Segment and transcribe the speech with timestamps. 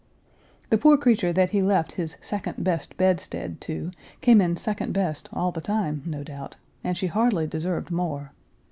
[0.71, 5.29] The poor creature that he left his second best bedstead to came in second best
[5.31, 8.31] all the time, no doubt; and she hardly deserved more.